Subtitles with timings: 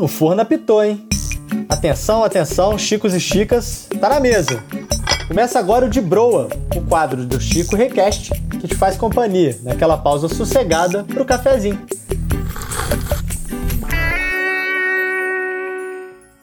[0.00, 1.06] o forno apitou, hein?
[1.68, 4.64] Atenção, atenção, Chicos e Chicas, tá na mesa.
[5.28, 9.98] Começa agora o de Broa, o quadro do Chico Request, que te faz companhia naquela
[9.98, 11.78] pausa sossegada pro cafezinho.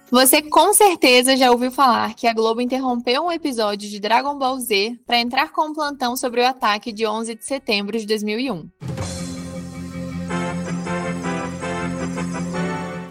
[0.09, 4.57] Você com certeza já ouviu falar que a Globo interrompeu um episódio de Dragon Ball
[4.59, 8.96] Z para entrar com um plantão sobre o ataque de 11 de setembro de 2001.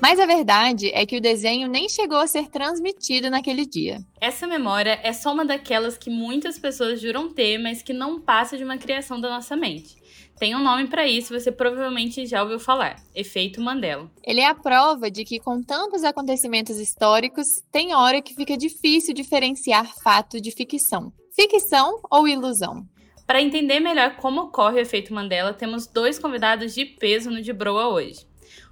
[0.08, 3.98] Mas a verdade é que o desenho nem chegou a ser transmitido naquele dia.
[4.20, 8.56] Essa memória é só uma daquelas que muitas pessoas juram ter, mas que não passa
[8.56, 9.96] de uma criação da nossa mente.
[10.38, 14.08] Tem um nome para isso, você provavelmente já ouviu falar: efeito Mandela.
[14.22, 19.12] Ele é a prova de que, com tantos acontecimentos históricos, tem hora que fica difícil
[19.12, 21.12] diferenciar fato de ficção.
[21.34, 22.86] Ficção ou ilusão?
[23.26, 27.52] Para entender melhor como ocorre o efeito Mandela, temos dois convidados de peso no De
[27.52, 28.24] Broa hoje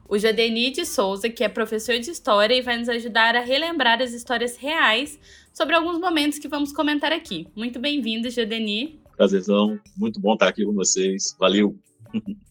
[0.08, 4.00] o Jadeni de Souza, que é professor de história e vai nos ajudar a relembrar
[4.00, 5.18] as histórias reais
[5.52, 7.46] sobre alguns momentos que vamos comentar aqui.
[7.54, 9.00] Muito bem-vindo, Jadeni.
[9.16, 11.36] Prazerzão, muito bom estar aqui com vocês.
[11.38, 11.76] Valeu!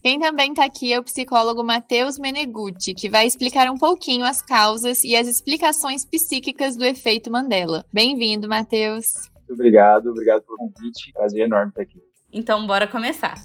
[0.02, 4.42] Quem também está aqui é o psicólogo Matheus Menegutti, que vai explicar um pouquinho as
[4.42, 7.84] causas e as explicações psíquicas do efeito Mandela.
[7.92, 9.30] Bem-vindo, Matheus.
[9.34, 11.12] Muito obrigado, obrigado pelo convite.
[11.12, 12.02] Prazer enorme estar aqui.
[12.32, 13.36] Então, bora começar.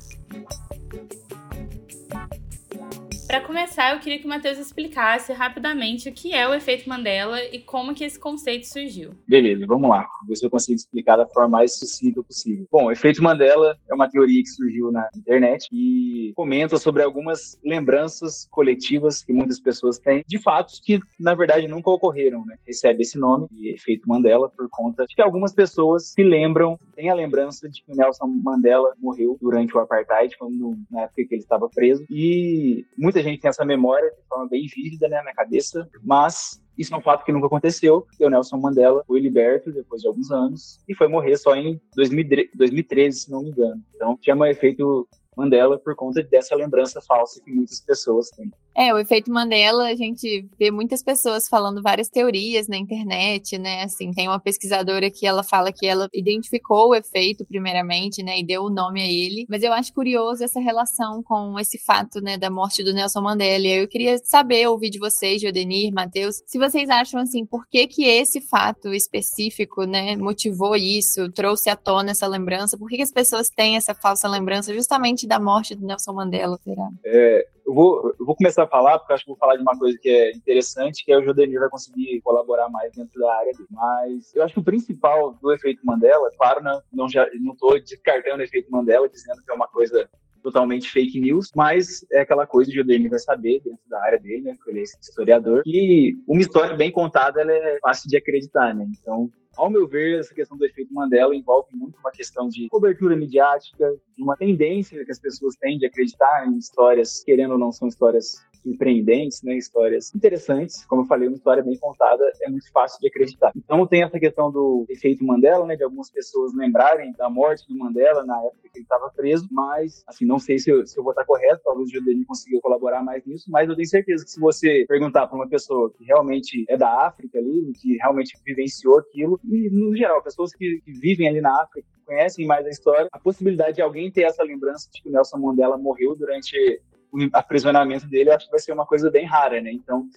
[3.29, 7.39] Para começar, eu queria que o Matheus explicasse rapidamente o que é o efeito Mandela
[7.53, 9.11] e como que esse conceito surgiu.
[9.27, 9.99] Beleza, vamos lá.
[10.21, 12.65] Vou ver se eu consigo explicar da forma mais sucinta possível.
[12.71, 17.55] Bom, o efeito Mandela é uma teoria que surgiu na internet e comenta sobre algumas
[17.63, 22.57] lembranças coletivas que muitas pessoas têm de fatos que, na verdade, nunca ocorreram, né?
[22.65, 27.11] Recebe esse nome, de efeito Mandela, por conta de que algumas pessoas se lembram, têm
[27.11, 31.43] a lembrança de que Nelson Mandela morreu durante o apartheid, quando, na época que ele
[31.43, 35.33] estava preso, e muitas muita gente tem essa memória de forma bem vívida né, na
[35.33, 40.01] cabeça, mas isso é um fato que nunca aconteceu, o Nelson Mandela foi liberto depois
[40.01, 43.81] de alguns anos e foi morrer só em 2013, se não me engano.
[43.95, 48.51] Então, chama efeito Mandela por conta dessa lembrança falsa que muitas pessoas têm.
[48.79, 53.83] É, o efeito Mandela, a gente vê muitas pessoas falando várias teorias na internet, né?
[53.83, 58.45] Assim, tem uma pesquisadora que ela fala que ela identificou o efeito primeiramente, né, e
[58.45, 62.37] deu o nome a ele, mas eu acho curioso essa relação com esse fato, né,
[62.37, 63.67] da morte do Nelson Mandela.
[63.67, 68.05] Eu queria saber, ouvir de vocês, Jodenir, Matheus, se vocês acham assim, por que que
[68.05, 72.77] esse fato específico, né, motivou isso, trouxe à tona essa lembrança?
[72.77, 76.57] Por que, que as pessoas têm essa falsa lembrança justamente da morte do Nelson Mandela,
[76.63, 76.87] será?
[77.03, 79.77] É, eu vou, eu vou começar a falar, porque acho que vou falar de uma
[79.77, 83.53] coisa que é interessante, que é o Jodenir vai conseguir colaborar mais dentro da área
[83.53, 83.67] dele.
[83.69, 87.07] Mas eu acho que o principal do efeito Mandela, claro, não, não,
[87.39, 90.09] não descartando o efeito Mandela, dizendo que é uma coisa
[90.41, 94.17] totalmente fake news, mas é aquela coisa que o Jodenir vai saber dentro da área
[94.17, 98.17] dele, né, que ele é historiador, que uma história bem contada ela é fácil de
[98.17, 98.87] acreditar, né?
[98.99, 103.15] Então, ao meu ver, essa questão do efeito Mandela envolve muito uma questão de cobertura
[103.15, 107.71] midiática, de uma tendência que as pessoas têm de acreditar em histórias, querendo ou não,
[107.71, 110.85] são histórias surpreendentes, né, histórias interessantes.
[110.85, 113.51] Como eu falei, uma história bem contada é muito fácil de acreditar.
[113.55, 117.77] Então tem essa questão do efeito Mandela, né, de algumas pessoas lembrarem da morte do
[117.77, 121.03] Mandela na época que ele estava preso, mas assim, não sei se eu, se eu
[121.03, 124.31] vou estar correto, talvez o Judeni consiga colaborar mais nisso, mas eu tenho certeza que
[124.31, 128.99] se você perguntar para uma pessoa que realmente é da África ali, que realmente vivenciou
[128.99, 133.07] aquilo, e no geral, pessoas que, que vivem ali na África, conhecem mais a história,
[133.11, 136.81] a possibilidade de alguém ter essa lembrança de que o Nelson Mandela morreu durante
[137.11, 139.71] o aprisionamento dele, eu acho que vai ser uma coisa bem rara, né?
[139.71, 140.07] Então,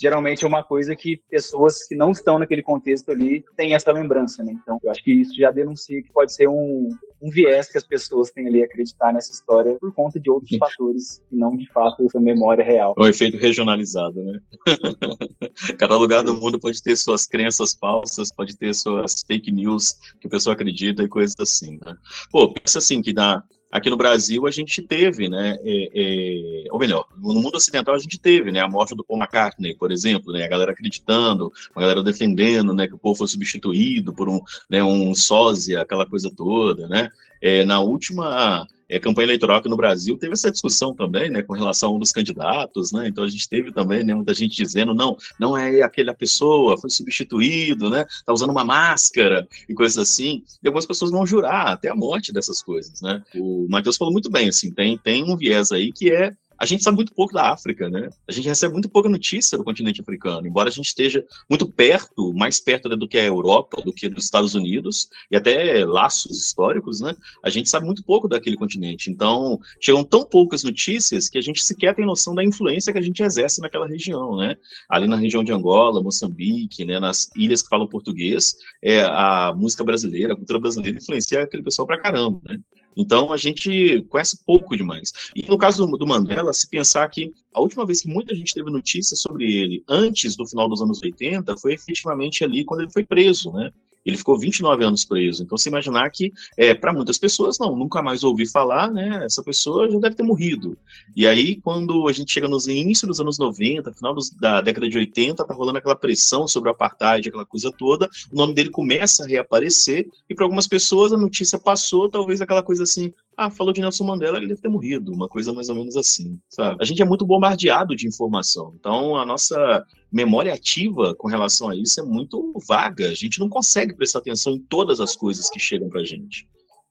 [0.00, 4.42] geralmente é uma coisa que pessoas que não estão naquele contexto ali têm essa lembrança,
[4.42, 4.52] né?
[4.60, 6.88] Então, eu acho que isso já denuncia que pode ser um,
[7.22, 11.22] um viés que as pessoas têm ali acreditar nessa história por conta de outros fatores
[11.30, 12.94] e não, de fato, essa memória real.
[12.98, 14.40] É um efeito regionalizado, né?
[15.78, 20.26] Cada lugar do mundo pode ter suas crenças falsas, pode ter suas fake news que
[20.26, 21.96] a pessoa acredita e coisas assim, né?
[22.30, 23.42] Pô, pensa assim, que na,
[23.74, 27.98] aqui no Brasil a gente teve, né, é, é, ou melhor, no mundo ocidental a
[27.98, 31.80] gente teve, né, a morte do Paul McCartney, por exemplo, né, a galera acreditando, a
[31.80, 34.40] galera defendendo, né, que o povo foi substituído por um,
[34.70, 37.10] né, um sósia, aquela coisa toda, né,
[37.42, 41.52] é, na última é, campanha eleitoral aqui no Brasil, teve essa discussão também, né, com
[41.52, 44.94] relação a um dos candidatos, né, então a gente teve também, né, muita gente dizendo,
[44.94, 50.42] não, não é aquela pessoa, foi substituído, né, tá usando uma máscara e coisas assim,
[50.62, 53.22] e algumas pessoas vão jurar até a morte dessas coisas, né.
[53.34, 56.82] O Matheus falou muito bem, assim, tem, tem um viés aí que é a gente
[56.82, 58.10] sabe muito pouco da África, né?
[58.28, 62.32] A gente recebe muito pouca notícia do continente africano, embora a gente esteja muito perto,
[62.34, 67.00] mais perto do que a Europa, do que dos Estados Unidos, e até laços históricos,
[67.00, 67.14] né?
[67.42, 69.10] A gente sabe muito pouco daquele continente.
[69.10, 73.02] Então, chegam tão poucas notícias que a gente sequer tem noção da influência que a
[73.02, 74.56] gente exerce naquela região, né?
[74.88, 76.98] Ali na região de Angola, Moçambique, né?
[76.98, 81.86] Nas ilhas que falam português, é, a música brasileira, a cultura brasileira influencia aquele pessoal
[81.86, 82.58] pra caramba, né?
[82.96, 85.12] Então a gente conhece pouco demais.
[85.34, 88.54] E no caso do, do, Mandela, se pensar que a última vez que muita gente
[88.54, 92.92] teve notícia sobre ele, antes do final dos anos 80, foi efetivamente ali quando ele
[92.92, 93.72] foi preso, né?
[94.04, 95.42] Ele ficou 29 anos preso.
[95.42, 99.24] Então, se imaginar que, é, para muitas pessoas, não, nunca mais ouvi falar, né?
[99.24, 100.76] Essa pessoa já deve ter morrido.
[101.16, 104.88] E aí, quando a gente chega nos inícios dos anos 90, final dos, da década
[104.88, 108.70] de 80, tá rolando aquela pressão sobre o apartheid, aquela coisa toda, o nome dele
[108.70, 113.50] começa a reaparecer, e para algumas pessoas a notícia passou, talvez aquela coisa assim, ah,
[113.50, 116.76] falou de Nelson Mandela, ele deve ter morrido, uma coisa mais ou menos assim, sabe?
[116.80, 121.76] A gente é muito bombardeado de informação, então a nossa memória ativa com relação a
[121.76, 125.58] isso é muito vaga, a gente não consegue prestar atenção em todas as coisas que
[125.58, 126.46] chegam para a gente.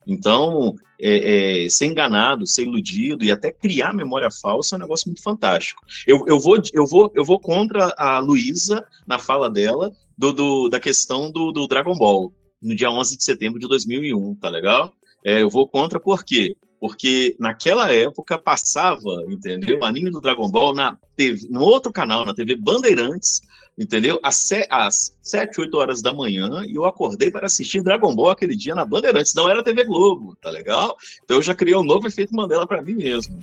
[0.06, 5.08] Então, é, é, ser enganado, ser iludido e até criar memória falsa é um negócio
[5.08, 5.82] muito fantástico.
[6.06, 10.70] Eu, eu, vou, eu, vou, eu vou contra a Luísa na fala dela do, do,
[10.70, 14.94] da questão do, do Dragon Ball, no dia 11 de setembro de 2001, tá legal?
[15.24, 16.56] É, eu vou contra por quê?
[16.80, 19.80] Porque naquela época passava, entendeu?
[19.80, 23.42] O anime do Dragon Ball na TV, no outro canal, na TV Bandeirantes,
[23.78, 24.20] entendeu?
[24.22, 28.56] Às, às 7, 8 horas da manhã, e eu acordei para assistir Dragon Ball aquele
[28.56, 30.96] dia na Bandeirantes, não era TV Globo, tá legal?
[31.24, 33.34] Então eu já criei um novo efeito Mandela para mim mesmo.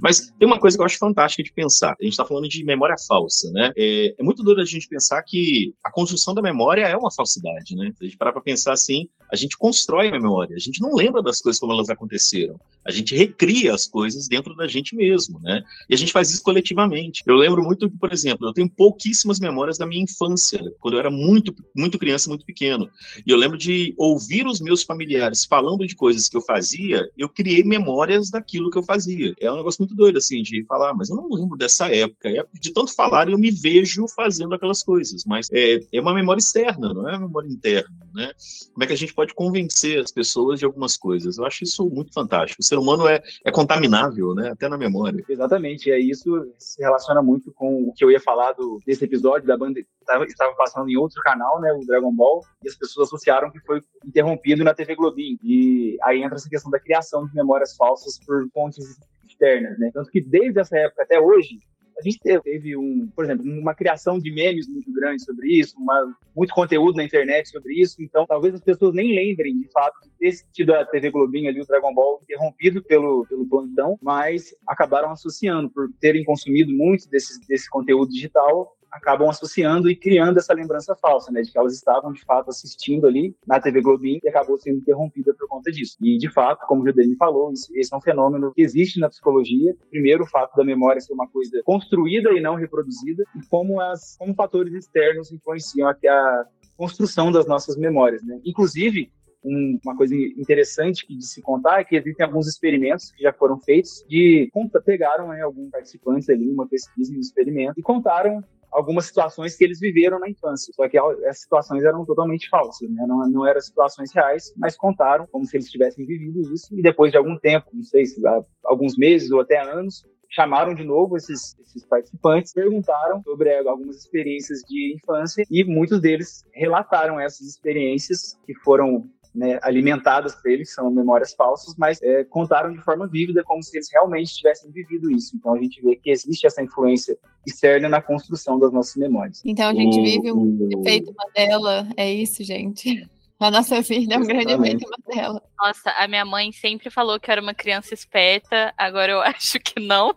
[0.00, 1.96] Mas tem uma coisa que eu acho fantástica de pensar.
[2.00, 3.72] A gente está falando de memória falsa, né?
[3.76, 7.76] É, é, muito duro a gente pensar que a construção da memória é uma falsidade,
[7.76, 7.92] né?
[7.96, 10.56] Se a gente parar para pensar assim, a gente constrói a memória.
[10.56, 12.58] A gente não lembra das coisas como elas aconteceram.
[12.86, 15.62] A gente recria as coisas dentro da gente mesmo, né?
[15.88, 17.22] E a gente faz isso coletivamente.
[17.26, 21.10] Eu lembro muito por exemplo, eu tenho pouquíssimas memórias da minha infância, quando eu era
[21.10, 22.90] muito, muito criança, muito pequeno.
[23.26, 27.28] E eu lembro de ouvir os meus familiares falando de coisas que eu fazia, eu
[27.28, 29.34] criei memórias daquilo que eu fazia.
[29.38, 32.28] É um negócio muito doido, assim, de falar, mas eu não lembro dessa época.
[32.52, 35.24] De tanto falar, eu me vejo fazendo aquelas coisas.
[35.26, 38.32] Mas é, é uma memória externa, não é uma memória interna, né?
[38.72, 41.38] Como é que a gente pode convencer as pessoas de algumas coisas?
[41.38, 42.60] Eu acho isso muito fantástico.
[42.60, 44.50] O ser humano é, é contaminável, né?
[44.50, 45.24] Até na memória.
[45.28, 45.90] Exatamente.
[45.90, 49.56] É isso se relaciona muito com o que eu ia falar do, desse episódio da
[49.56, 49.80] banda
[50.26, 53.80] estava passando em outro canal, né, o Dragon Ball, e as pessoas associaram que foi
[54.04, 55.38] interrompido na TV Globinho.
[55.42, 58.98] E aí entra essa questão da criação de memórias falsas por fontes
[59.40, 59.90] externas, né?
[59.92, 61.58] Tanto que desde essa época até hoje,
[61.98, 66.16] a gente teve um, por exemplo, uma criação de memes muito grande sobre isso, uma,
[66.34, 70.10] muito conteúdo na internet sobre isso, então talvez as pessoas nem lembrem de fato de
[70.18, 75.10] ter tido a TV Globinho ali, o Dragon Ball, interrompido pelo, pelo plantão, mas acabaram
[75.10, 80.94] associando por terem consumido muito desse, desse conteúdo digital acabam associando e criando essa lembrança
[80.96, 84.58] falsa, né, de que elas estavam de fato assistindo ali na TV Globinho e acabou
[84.58, 85.96] sendo interrompida por conta disso.
[86.00, 89.76] E de fato, como o Judene falou, esse é um fenômeno que existe na psicologia.
[89.90, 94.16] Primeiro, o fato da memória ser uma coisa construída e não reproduzida, e como as
[94.16, 96.44] como fatores externos influenciam a, a
[96.76, 98.40] construção das nossas memórias, né?
[98.44, 99.10] Inclusive,
[99.44, 103.58] um, uma coisa interessante de se contar é que existem alguns experimentos que já foram
[103.58, 104.50] feitos de
[104.84, 109.80] pegaram né, alguns participantes ali, uma pesquisa, um experimento, e contaram algumas situações que eles
[109.80, 110.72] viveram na infância.
[110.74, 113.04] Só que essas situações eram totalmente falsas, né?
[113.06, 116.68] não, não eram situações reais, mas contaram como se eles tivessem vivido isso.
[116.76, 118.20] E depois de algum tempo, não sei se
[118.64, 124.60] alguns meses ou até anos, chamaram de novo esses, esses, participantes, perguntaram sobre algumas experiências
[124.60, 130.90] de infância e muitos deles relataram essas experiências que foram né, alimentadas por eles, são
[130.90, 135.36] memórias falsas, mas é, contaram de forma vívida como se eles realmente tivessem vivido isso.
[135.36, 139.40] Então a gente vê que existe essa influência externa na construção das nossas memórias.
[139.44, 143.08] Então a gente vive um efeito Mandela, é isso, gente.
[143.38, 145.42] A nossa filha é um grande efeito Mandela.
[145.58, 149.58] Nossa, a minha mãe sempre falou que eu era uma criança esperta, agora eu acho
[149.60, 150.14] que não.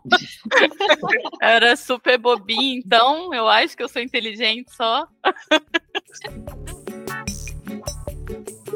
[1.42, 5.08] era super bobinha, então eu acho que eu sou inteligente só.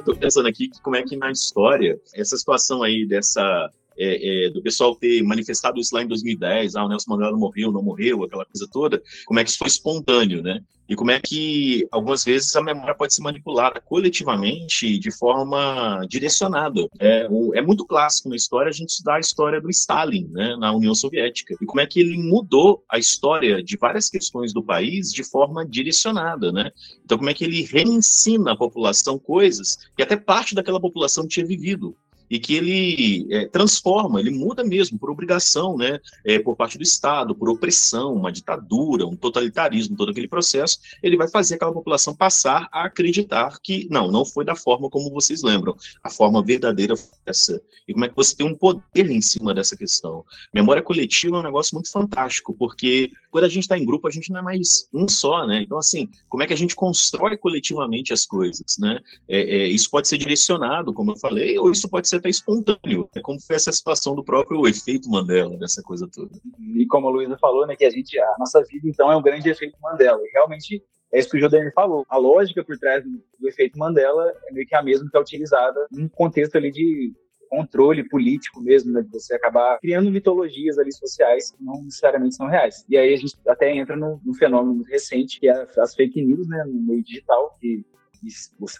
[0.07, 4.61] Estou pensando aqui como é que na história, essa situação aí dessa é, é, do
[4.61, 8.45] pessoal ter manifestado isso lá em 2010, ah, o Nelson Mandela morreu, não morreu, aquela
[8.45, 10.61] coisa toda, como é que isso foi espontâneo, né?
[10.89, 16.87] E como é que, algumas vezes, a memória pode ser manipulada coletivamente de forma direcionada.
[16.97, 20.73] É, é muito clássico na história a gente estudar a história do Stalin, né, na
[20.73, 25.11] União Soviética, e como é que ele mudou a história de várias questões do país
[25.11, 26.71] de forma direcionada, né?
[27.03, 31.45] Então, como é que ele reensina a população coisas que até parte daquela população tinha
[31.45, 31.95] vivido.
[32.29, 36.83] E que ele é, transforma, ele muda mesmo por obrigação, né, é, por parte do
[36.83, 42.15] Estado, por opressão, uma ditadura, um totalitarismo, todo aquele processo, ele vai fazer aquela população
[42.15, 46.95] passar a acreditar que não, não foi da forma como vocês lembram, a forma verdadeira
[46.95, 47.61] foi essa.
[47.87, 50.25] E como é que você tem um poder em cima dessa questão?
[50.53, 54.11] Memória coletiva é um negócio muito fantástico, porque quando a gente está em grupo, a
[54.11, 55.61] gente não é mais um só, né?
[55.61, 58.99] Então, assim, como é que a gente constrói coletivamente as coisas, né?
[59.27, 63.09] É, é, isso pode ser direcionado, como eu falei, ou isso pode ser até espontâneo.
[63.15, 66.31] É como foi essa situação do próprio efeito Mandela, dessa coisa toda.
[66.75, 69.21] E como a Luísa falou, né, que a gente, a nossa vida, então, é um
[69.21, 70.19] grande efeito Mandela.
[70.23, 72.05] E realmente é isso que o Jodemir falou.
[72.09, 75.87] A lógica por trás do, efeito Mandela é meio que a mesma que é utilizada
[75.91, 77.13] num contexto ali de
[77.49, 82.47] controle político mesmo, né, de você acabar criando mitologias ali sociais que não necessariamente são
[82.47, 82.85] reais.
[82.89, 86.45] E aí a gente até entra no, no fenômeno recente, que é as fake news,
[86.47, 87.85] né, no meio digital, que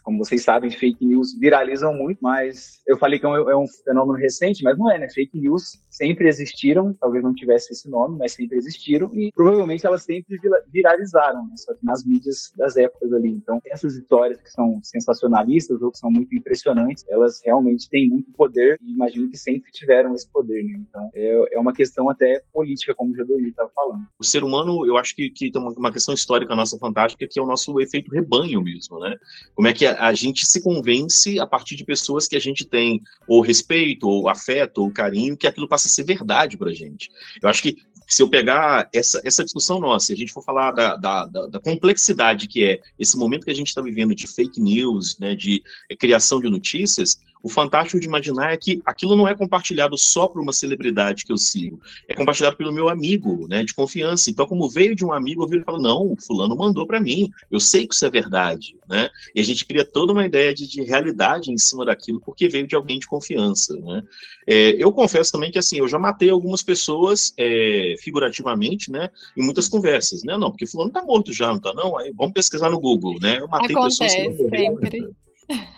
[0.03, 3.65] como vocês sabem, fake news viralizam muito, mas eu falei que é um, é um,
[3.83, 5.09] fenômeno recente, mas não é, né?
[5.09, 10.03] Fake news sempre existiram, talvez não tivesse esse nome, mas sempre existiram e provavelmente elas
[10.03, 10.39] sempre
[10.71, 11.53] viralizaram, né?
[11.55, 13.29] Só que nas mídias das épocas ali.
[13.29, 18.31] Então, essas histórias que são sensacionalistas ou que são muito impressionantes, elas realmente têm muito
[18.31, 20.79] poder e imagino que sempre tiveram esse poder, né?
[20.89, 24.05] Então, é, é uma questão até política, como o Jadori estava falando.
[24.19, 27.43] O ser humano, eu acho que, que tem uma questão histórica nossa fantástica, que é
[27.43, 29.15] o nosso efeito rebanho mesmo, né?
[29.55, 32.65] Como é que a, a, gente se convence a partir de pessoas que a gente
[32.65, 36.73] tem ou respeito, ou afeto, ou carinho, que aquilo passa a ser verdade para a
[36.73, 37.09] gente.
[37.41, 40.71] Eu acho que se eu pegar essa, essa discussão nossa, se a gente for falar
[40.71, 44.27] da, da, da, da complexidade que é esse momento que a gente está vivendo de
[44.27, 45.61] fake news, né, de
[45.99, 50.41] criação de notícias, o fantástico de imaginar é que aquilo não é compartilhado só por
[50.41, 54.29] uma celebridade que eu sigo, é compartilhado pelo meu amigo, né, de confiança.
[54.29, 56.99] Então, como veio de um amigo, eu viro e falo, não, o fulano mandou para
[56.99, 59.09] mim, eu sei que isso é verdade, né?
[59.33, 62.67] E a gente cria toda uma ideia de, de realidade em cima daquilo, porque veio
[62.67, 64.03] de alguém de confiança, né?
[64.45, 69.43] É, eu confesso também que, assim, eu já matei algumas pessoas, é, figurativamente, né, em
[69.43, 70.37] muitas conversas, né?
[70.37, 71.97] Não, porque fulano tá morto já, não tá não?
[71.97, 73.37] Aí vamos pesquisar no Google, né?
[73.39, 75.26] Eu matei Acontece, pessoas que sempre.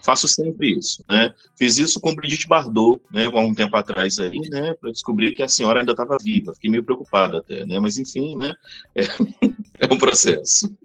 [0.03, 1.33] Faço sempre isso, né?
[1.55, 5.43] Fiz isso com Brigitte Bardot, né, há um tempo atrás aí, né, para descobrir que
[5.43, 6.53] a senhora ainda estava viva.
[6.53, 7.79] Fiquei meio preocupado até, né?
[7.79, 8.53] Mas enfim, né?
[8.95, 9.03] É,
[9.87, 10.75] é um processo.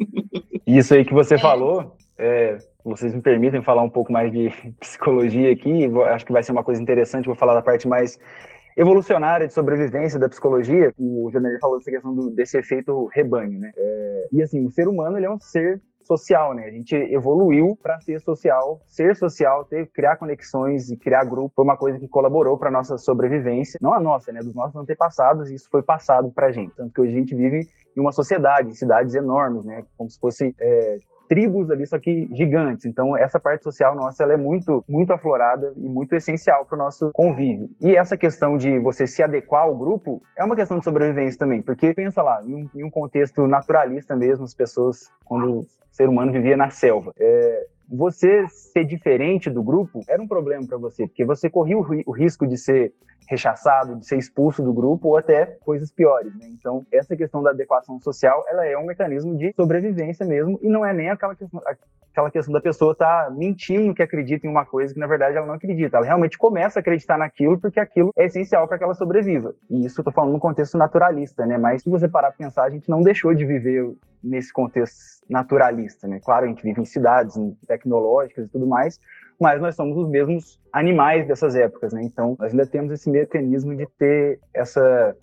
[0.67, 1.39] Isso aí que você é.
[1.39, 4.51] falou, é, vocês me permitem falar um pouco mais de
[4.81, 8.19] psicologia aqui, acho que vai ser uma coisa interessante, vou falar da parte mais
[8.77, 13.73] evolucionária de sobrevivência da psicologia, o Janir falou dessa questão do, desse efeito rebanho, né?
[13.77, 16.65] É, e assim, o ser humano ele é um ser social, né?
[16.65, 21.65] A gente evoluiu para ser social, ser social, ter, criar conexões e criar grupo foi
[21.65, 24.41] uma coisa que colaborou para nossa sobrevivência, não a nossa, né?
[24.41, 26.75] Dos nossos antepassados, e isso foi passado para gente.
[26.75, 29.85] Tanto que hoje a gente vive em uma sociedade, em cidades enormes, né?
[29.97, 30.99] Como se fosse é,
[31.35, 32.87] tribos ali, só que gigantes.
[32.87, 36.79] Então, essa parte social nossa, ela é muito, muito aflorada e muito essencial para o
[36.79, 37.69] nosso convívio.
[37.81, 41.61] E essa questão de você se adequar ao grupo é uma questão de sobrevivência também,
[41.61, 46.09] porque pensa lá, em um, em um contexto naturalista mesmo, as pessoas, quando o ser
[46.09, 51.07] humano vivia na selva, é, você ser diferente do grupo era um problema para você,
[51.07, 52.93] porque você corria o, risco de ser
[53.29, 56.47] rechaçado, de ser expulso do grupo ou até coisas piores, né?
[56.49, 60.85] Então, essa questão da adequação social, ela é um mecanismo de sobrevivência mesmo e não
[60.85, 61.63] é nem aquela questão,
[62.15, 65.37] aquela questão da pessoa estar tá mentindo que acredita em uma coisa que na verdade
[65.37, 65.97] ela não acredita.
[65.97, 69.55] Ela realmente começa a acreditar naquilo porque aquilo é essencial para que ela sobreviva.
[69.69, 71.59] E isso eu tô falando no contexto naturalista, né?
[71.59, 76.07] Mas se você parar para pensar, a gente não deixou de viver nesse contexto naturalista,
[76.07, 76.21] né?
[76.25, 79.01] Claro, a gente vive em cidades em tecnológicas e tudo mais,
[79.41, 82.03] mas nós somos os mesmos animais dessas épocas, né?
[82.03, 85.17] Então, nós ainda temos esse mecanismo de ter essa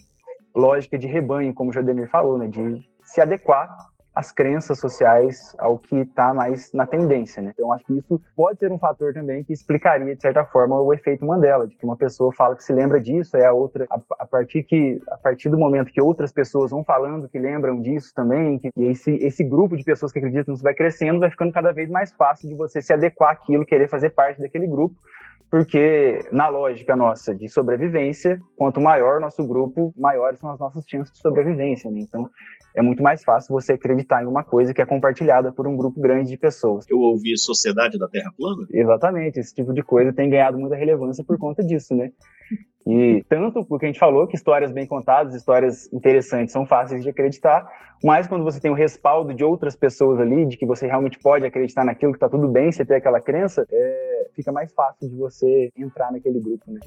[0.55, 2.47] lógica de rebanho, como o Jodemir falou, né?
[2.47, 3.69] De se adequar
[4.13, 7.51] as crenças sociais ao que está mais na tendência, né?
[7.53, 10.93] Então acho que isso pode ser um fator também que explicaria de certa forma o
[10.93, 13.99] efeito Mandela, de que uma pessoa fala que se lembra disso, é a outra a,
[14.19, 18.13] a partir que a partir do momento que outras pessoas vão falando que lembram disso
[18.13, 21.53] também, que e esse esse grupo de pessoas que acreditam nisso vai crescendo, vai ficando
[21.53, 24.95] cada vez mais fácil de você se adequar àquilo, querer fazer parte daquele grupo,
[25.49, 31.13] porque na lógica nossa de sobrevivência, quanto maior nosso grupo, maiores são as nossas chances
[31.13, 31.91] de sobrevivência.
[31.91, 31.99] Né?
[31.99, 32.29] Então,
[32.75, 35.99] é muito mais fácil você acreditar em uma coisa que é compartilhada por um grupo
[35.99, 36.85] grande de pessoas.
[36.89, 38.65] Eu ouvi Sociedade da Terra Plana?
[38.71, 42.11] Exatamente, esse tipo de coisa tem ganhado muita relevância por conta disso, né?
[42.85, 47.09] E tanto porque a gente falou que histórias bem contadas, histórias interessantes são fáceis de
[47.09, 47.67] acreditar,
[48.03, 51.45] mas quando você tem o respaldo de outras pessoas ali, de que você realmente pode
[51.45, 55.15] acreditar naquilo, que tá tudo bem, você tem aquela crença, é, fica mais fácil de
[55.15, 56.79] você entrar naquele grupo, né?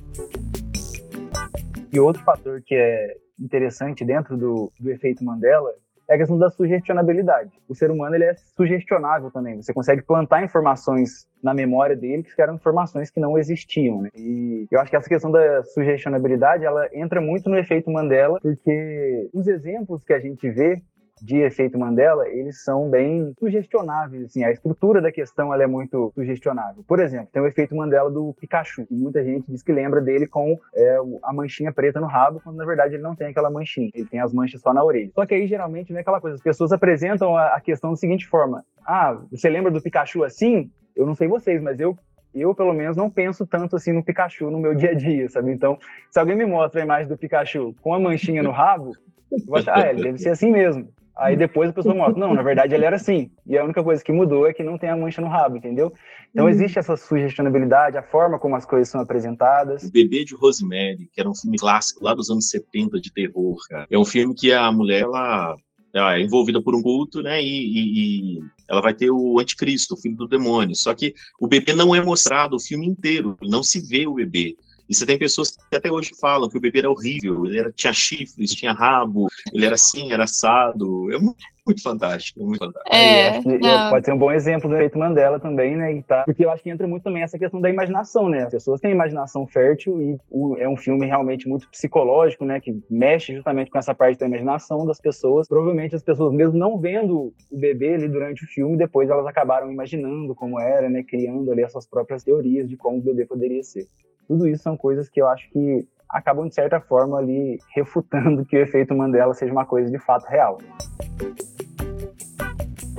[1.92, 5.70] E outro fator que é interessante dentro do, do efeito Mandela
[6.08, 7.50] é a questão da sugestionabilidade.
[7.68, 9.56] O ser humano ele é sugestionável também.
[9.56, 14.02] Você consegue plantar informações na memória dele que eram informações que não existiam.
[14.02, 14.10] Né?
[14.14, 19.30] E eu acho que essa questão da sugestionabilidade ela entra muito no efeito Mandela, porque
[19.32, 20.82] os exemplos que a gente vê
[21.24, 26.12] de efeito Mandela, eles são bem sugestionáveis, assim, a estrutura da questão ela é muito
[26.14, 26.84] sugestionável.
[26.86, 30.26] Por exemplo, tem o efeito Mandela do Pikachu, que muita gente diz que lembra dele
[30.26, 33.90] com é, a manchinha preta no rabo, quando na verdade ele não tem aquela manchinha,
[33.94, 35.10] ele tem as manchas só na orelha.
[35.14, 37.96] Só que aí geralmente não é aquela coisa, as pessoas apresentam a, a questão da
[37.96, 40.70] seguinte forma: ah, você lembra do Pikachu assim?
[40.94, 41.96] Eu não sei vocês, mas eu
[42.34, 45.52] eu, pelo menos, não penso tanto assim no Pikachu no meu dia a dia, sabe?
[45.52, 45.78] Então,
[46.10, 48.92] se alguém me mostra a imagem do Pikachu com a manchinha no rabo,
[49.30, 50.88] eu vou achar, ah, ele deve ser assim mesmo.
[51.16, 53.30] Aí depois a pessoa mostra, não, na verdade ele era assim.
[53.46, 55.92] E a única coisa que mudou é que não tem a mancha no rabo, entendeu?
[56.30, 56.50] Então uhum.
[56.50, 59.84] existe essa sugestionabilidade, a forma como as coisas são apresentadas.
[59.84, 63.56] O Bebê de Rosemary, que era um filme clássico lá dos anos 70 de terror,
[63.68, 63.86] cara.
[63.88, 65.54] É um filme que a mulher, ela,
[65.94, 67.40] ela é envolvida por um culto, né?
[67.40, 70.74] E, e, e, ela vai ter o anticristo, o filho do demônio.
[70.74, 74.56] Só que o bebê não é mostrado o filme inteiro, não se vê o bebê.
[74.94, 77.72] E você tem pessoas que até hoje falam que o bebê era horrível, ele era,
[77.72, 81.12] tinha chifres, tinha rabo, ele era assim, era assado.
[81.12, 82.94] É muito, muito fantástico, muito fantástico.
[82.94, 86.00] É, pode ser um bom exemplo do efeito Mandela também, né?
[86.06, 88.44] Tá, porque eu acho que entra muito também essa questão da imaginação, né?
[88.44, 92.60] As pessoas têm imaginação fértil e o, é um filme realmente muito psicológico, né?
[92.60, 95.48] Que mexe justamente com essa parte da imaginação das pessoas.
[95.48, 99.72] Provavelmente as pessoas, mesmo não vendo o bebê ali durante o filme, depois elas acabaram
[99.72, 101.02] imaginando como era, né?
[101.02, 103.88] Criando ali as suas próprias teorias de como o bebê poderia ser.
[104.26, 108.56] Tudo isso são coisas que eu acho que acabam, de certa forma, ali refutando que
[108.56, 110.58] o efeito Mandela seja uma coisa de fato real.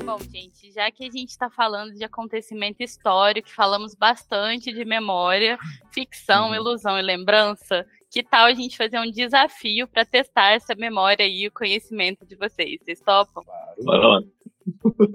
[0.03, 5.57] Bom, gente, já que a gente está falando de acontecimento histórico, falamos bastante de memória,
[5.91, 6.55] ficção, uhum.
[6.55, 11.47] ilusão e lembrança, que tal a gente fazer um desafio para testar essa memória e
[11.47, 12.79] o conhecimento de vocês?
[12.83, 13.43] Vocês topam?
[13.43, 14.29] Claro.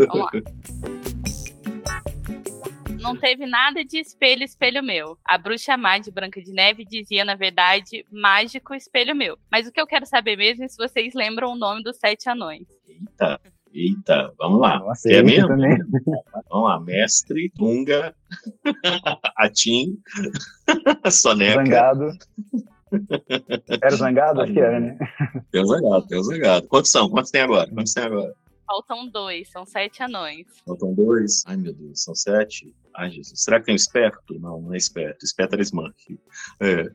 [0.09, 0.31] Vamos lá
[3.01, 5.19] não teve nada de espelho, espelho meu.
[5.25, 9.39] A bruxa má de Branca de Neve dizia, na verdade, mágico espelho meu.
[9.51, 12.29] Mas o que eu quero saber mesmo é se vocês lembram o nome dos sete
[12.29, 12.67] anões.
[12.87, 13.41] Eita,
[13.73, 14.79] eita, vamos lá.
[14.79, 15.49] Nossa, é mesmo?
[15.49, 15.77] Também.
[16.51, 18.15] Vamos lá, mestre, Tunga,
[19.37, 19.97] Atim,
[21.11, 21.65] Soneca.
[21.65, 22.11] Zangado.
[23.81, 24.41] Era zangado?
[24.43, 24.99] Acho que era, né?
[25.53, 26.67] Tem zangado, tem o zangado.
[26.67, 27.09] Quantos são?
[27.09, 27.71] Quantos tem agora?
[27.71, 28.35] Quantos tem agora?
[28.71, 30.47] Faltam dois, são sete anões.
[30.65, 31.43] Faltam dois?
[31.45, 32.73] Ai, meu Deus, são sete.
[33.01, 33.43] Ai, Jesus.
[33.43, 34.39] Será que tem um esperto?
[34.39, 35.25] Não, não é esperto.
[35.25, 36.19] Esperto era Smurf.
[36.61, 36.93] É.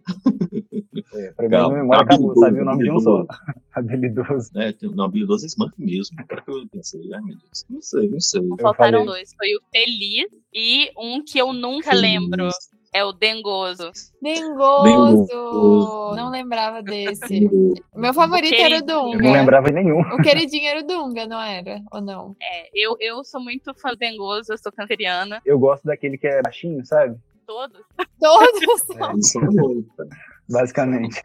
[1.15, 3.25] é pra mim, a memória acabou, sabia o nome de um só.
[3.73, 4.51] Habilidoso.
[4.55, 6.15] É, não, habilidoso é Smurf mesmo.
[6.27, 7.65] Para que eu pensei, ai, meu Deus.
[7.67, 8.41] Não sei, não sei.
[8.61, 9.33] Faltaram dois.
[9.35, 12.01] Foi o Feliz e um que eu nunca Feliz.
[12.01, 12.49] lembro.
[12.95, 13.91] É o Dengoso.
[14.21, 16.15] Dengoso!
[16.15, 17.49] Não lembrava desse.
[17.93, 19.17] Meu favorito era o Dunga.
[19.17, 19.99] Eu não lembrava nenhum.
[19.99, 21.81] O queridinho era o Dunga, não era?
[21.91, 22.38] Ou não?
[22.41, 25.41] É, eu, eu sou muito fã do Dengoso, eu sou canceriana.
[25.45, 27.17] Eu gosto daquele que é baixinho, sabe?
[27.45, 27.81] Todos?
[28.17, 28.81] Todos?
[30.47, 31.21] É, basicamente.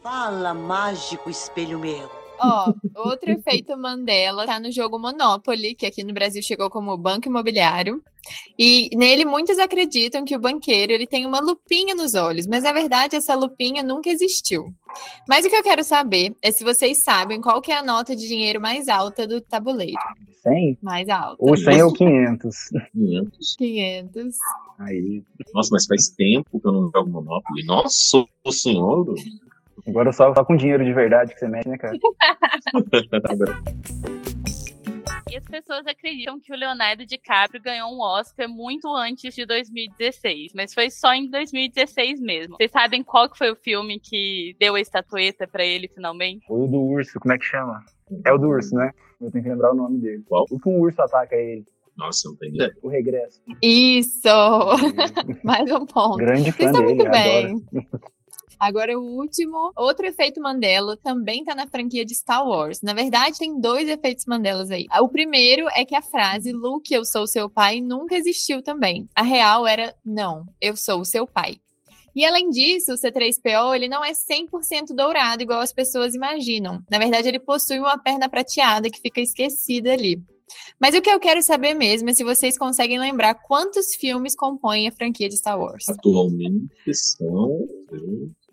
[0.00, 2.19] Fala, mágico espelho meu.
[2.42, 7.28] Ó, outro efeito Mandela tá no jogo Monopoly, que aqui no Brasil chegou como Banco
[7.28, 8.02] Imobiliário.
[8.58, 12.72] E nele muitos acreditam que o banqueiro ele tem uma lupinha nos olhos, mas na
[12.72, 14.72] verdade essa lupinha nunca existiu.
[15.28, 18.14] Mas o que eu quero saber é se vocês sabem qual que é a nota
[18.14, 19.98] de dinheiro mais alta do tabuleiro.
[20.42, 20.78] 100?
[20.82, 21.36] Mais alta.
[21.38, 22.56] Ou 100 ou 500.
[22.92, 23.56] 500.
[23.56, 24.36] 500.
[24.78, 25.22] Aí.
[25.54, 27.64] Nossa, mas faz tempo que eu não jogo Monopoly.
[27.64, 29.14] Nossa, o senhor.
[29.86, 31.96] Agora só, só com dinheiro de verdade que você mete, né, cara?
[35.30, 40.52] E as pessoas acreditam que o Leonardo DiCaprio ganhou um Oscar muito antes de 2016,
[40.56, 42.56] mas foi só em 2016 mesmo.
[42.56, 46.44] Vocês sabem qual que foi o filme que deu a estatueta para ele finalmente?
[46.48, 47.80] Foi o do urso, como é que chama?
[48.24, 48.90] É o do urso, né?
[49.20, 50.24] Eu tenho que lembrar o nome dele.
[50.26, 50.46] Qual?
[50.50, 51.64] O que um urso ataca ele.
[51.96, 52.76] Nossa, não tem ideia.
[52.82, 53.40] O regresso.
[53.62, 54.26] Isso!
[55.44, 56.16] Mais um ponto.
[56.16, 57.64] Grande fã Vocês dele, muito bem.
[58.60, 62.82] Agora, o último, outro efeito Mandela também tá na franquia de Star Wars.
[62.82, 64.86] Na verdade, tem dois efeitos Mandelas aí.
[65.00, 69.08] O primeiro é que a frase Luke, eu sou seu pai, nunca existiu também.
[69.14, 71.56] A real era não, eu sou o seu pai.
[72.14, 76.82] E além disso, o C3PO ele não é 100% dourado igual as pessoas imaginam.
[76.90, 80.22] Na verdade, ele possui uma perna prateada que fica esquecida ali.
[80.80, 84.88] Mas o que eu quero saber mesmo é se vocês conseguem lembrar quantos filmes compõem
[84.88, 85.88] a franquia de Star Wars.
[85.88, 87.68] Atualmente são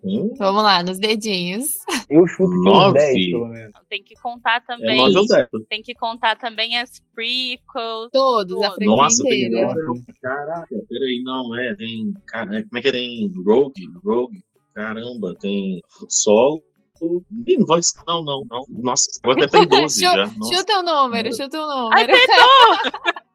[0.03, 0.33] Hum?
[0.38, 1.73] Vamos lá, nos dedinhos.
[2.10, 3.73] Eu chuto que 10, pelo menos.
[3.89, 5.01] Tem que contar também.
[5.01, 8.10] É tem que contar também as prequels.
[8.12, 9.73] Todos, a franquia Nossa, inteira.
[9.73, 10.15] Tem...
[10.21, 12.13] Caraca, peraí, não, é, tem.
[12.31, 12.91] Como é que é?
[12.91, 16.62] Tem Rogue, Rogue, caramba, tem Solo,
[17.01, 18.65] Não vou não, não, não.
[18.69, 20.15] Nossa, vou até ter 12 já.
[20.15, 20.55] Nossa.
[20.55, 22.13] Chuta o número, chuta o número.
[22.13, 23.17] Acertou!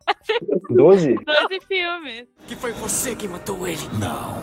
[0.71, 1.15] 12?
[1.15, 2.27] 12 filmes.
[2.47, 3.81] Que foi você que matou ele.
[3.99, 4.43] Não.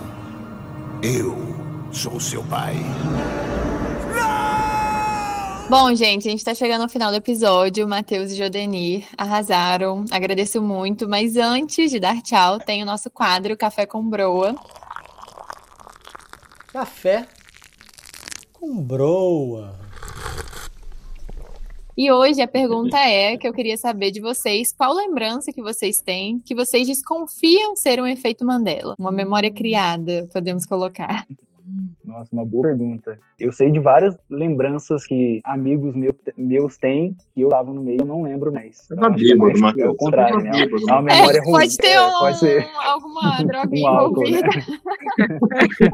[1.01, 2.75] Eu sou seu pai.
[5.69, 7.87] Bom, gente, a gente tá chegando ao final do episódio.
[7.87, 10.03] Matheus e Jodenir arrasaram.
[10.09, 11.07] Agradeço muito.
[11.07, 14.55] Mas antes de dar tchau, tem o nosso quadro Café com Broa.
[16.73, 17.27] Café
[18.53, 19.79] com broa.
[21.95, 25.97] E hoje a pergunta é que eu queria saber de vocês, qual lembrança que vocês
[25.97, 28.95] têm que vocês desconfiam ser um efeito Mandela?
[28.97, 31.27] Uma memória criada, podemos colocar.
[32.03, 33.19] Nossa, uma boa pergunta.
[33.39, 38.01] Eu sei de várias lembranças que amigos meu, meus têm que eu tava no meio,
[38.01, 38.77] eu não lembro mais.
[38.77, 39.91] Você tá bêbado, É Matheus.
[39.93, 40.51] o contrário, né?
[40.63, 41.51] É uma memória É, ruim.
[41.51, 44.47] pode ter É, um- pode ser alguma droguinha um álcool, envolvida.
[44.47, 44.49] né?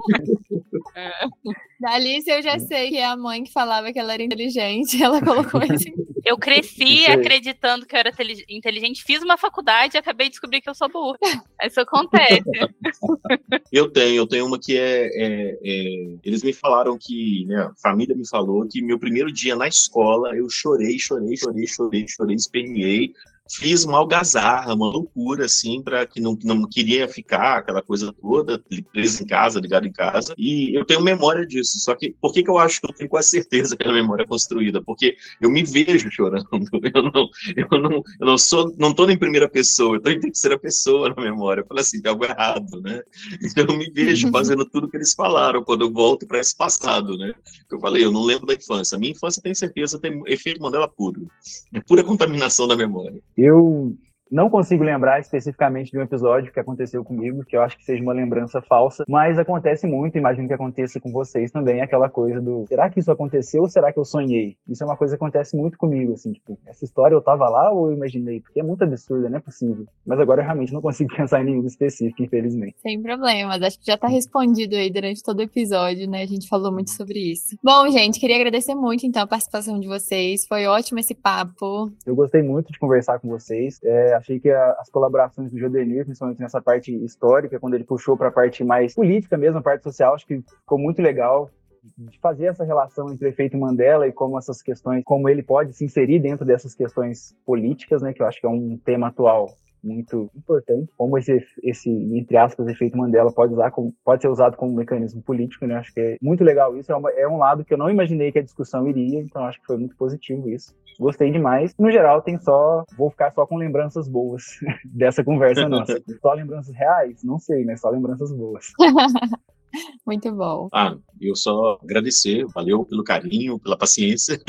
[1.80, 5.02] Da Alice eu já sei que é a mãe que falava que ela era inteligente.
[5.04, 5.94] Ela colocou esse.
[6.26, 8.12] Eu cresci acreditando que eu era
[8.50, 11.18] inteligente, fiz uma faculdade e acabei de descobrir que eu sou burra.
[11.62, 12.42] Isso acontece.
[13.72, 17.74] Eu tenho, eu tenho uma que é, é- é- Eles me falaram que, né, a
[17.82, 22.36] família me falou que meu primeiro dia na escola eu chorei, chorei, chorei, chorei, chorei,
[22.36, 23.14] esperneei.
[23.48, 28.64] Fiz uma algazarra, uma loucura, assim, para que não, não queria ficar, aquela coisa toda,
[28.92, 30.34] preso em casa, ligado em casa.
[30.36, 31.80] E eu tenho memória disso.
[31.80, 34.24] Só que, por que, que eu acho que eu tenho quase certeza que a memória
[34.24, 34.82] é construída?
[34.82, 36.46] Porque eu me vejo chorando.
[36.96, 40.20] Eu não, eu não, eu não sou, não tô em primeira pessoa, eu tô em
[40.20, 41.62] terceira pessoa na memória.
[41.62, 43.02] Eu falo assim, tem algo errado, né?
[43.42, 47.18] Então eu me vejo fazendo tudo que eles falaram quando eu volto para esse passado,
[47.18, 47.34] né?
[47.70, 48.96] Eu falei, eu não lembro da infância.
[48.96, 51.28] A minha infância tem certeza tem efeito Mandela puro.
[51.74, 53.22] É pura contaminação da memória.
[53.38, 53.96] Eu
[54.32, 58.02] não consigo lembrar especificamente de um episódio que aconteceu comigo, que eu acho que seja
[58.02, 62.66] uma lembrança falsa, mas acontece muito, imagino que aconteça com vocês também, aquela coisa do
[62.68, 64.58] será que isso aconteceu ou será que eu sonhei?
[64.68, 67.72] Isso é uma coisa que acontece muito comigo, assim, tipo, essa história eu tava lá
[67.72, 68.42] ou eu imaginei?
[68.42, 69.86] Porque é muito absurda, não é possível.
[70.06, 72.76] Mas agora eu realmente não consigo pensar em nenhum específico, infelizmente.
[72.82, 73.62] Sem problemas.
[73.62, 76.22] Acho que já tá respondido aí durante todo o episódio, né?
[76.24, 77.58] A gente falou muito sobre isso.
[77.64, 80.46] Bom, gente, queria agradecer muito, então, a participação de vocês.
[80.48, 81.92] Foi ótimo esse papo.
[82.06, 83.80] Eu gostei muito de conversar com vocês.
[83.84, 88.18] É, achei que a- as colaborações do Jodenir, principalmente nessa parte histórica, quando ele puxou
[88.18, 91.50] para a parte mais política mesmo, a parte social, acho que ficou muito legal
[91.98, 95.74] de fazer essa relação entre o efeito Mandela e como essas questões, como ele pode
[95.74, 99.50] se inserir dentro dessas questões políticas, né, que eu acho que é um tema atual
[99.86, 104.58] muito importante, como esse, esse entre aspas, efeito Mandela pode, usar como, pode ser usado
[104.58, 105.76] como mecanismo político, né?
[105.76, 108.32] Acho que é muito legal isso, é, uma- é um lado que eu não imaginei
[108.32, 110.74] que a discussão iria, então acho que foi muito positivo isso.
[111.00, 111.74] Gostei demais.
[111.78, 112.86] No geral, tem só.
[112.98, 114.44] Vou ficar só com lembranças boas
[114.86, 116.02] dessa conversa nossa.
[116.22, 117.22] Só lembranças reais?
[117.24, 117.76] Não sei, né?
[117.76, 118.68] Só lembranças boas.
[120.08, 120.70] Muito bom.
[120.74, 124.40] Ah, eu só agradecer, valeu pelo carinho, pela paciência.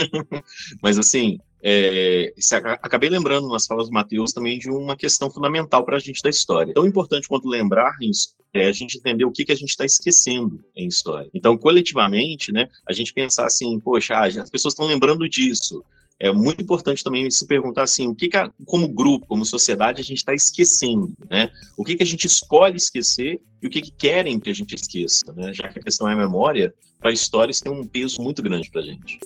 [0.80, 2.32] Mas assim, é,
[2.82, 6.30] acabei lembrando nas falas do Matheus também de uma questão fundamental para a gente da
[6.30, 6.74] história.
[6.74, 9.70] Tão importante quanto lembrar em his- é a gente entender o que, que a gente
[9.70, 11.28] está esquecendo em história.
[11.34, 15.84] Então, coletivamente, né, a gente pensar assim, poxa, ah, as pessoas estão lembrando disso.
[16.18, 20.04] É muito importante também se perguntar assim, o que, que como grupo, como sociedade, a
[20.04, 21.50] gente está esquecendo, né?
[21.76, 24.74] O que, que a gente escolhe esquecer e o que, que querem que a gente
[24.74, 25.52] esqueça, né?
[25.52, 28.42] Já que a questão é a memória, para a história isso tem um peso muito
[28.42, 29.18] grande para a gente.